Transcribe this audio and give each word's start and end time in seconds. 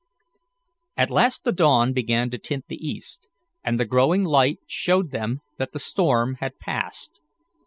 At 0.97 1.11
last 1.11 1.43
the 1.43 1.51
dawn 1.51 1.93
began 1.93 2.31
to 2.31 2.39
tint 2.39 2.65
the 2.67 2.83
east, 2.87 3.27
and 3.63 3.79
the 3.79 3.85
growing 3.85 4.23
light 4.23 4.57
showed 4.65 5.11
them 5.11 5.41
that 5.59 5.73
the 5.73 5.79
storm 5.79 6.37
had 6.39 6.57
passed. 6.57 7.21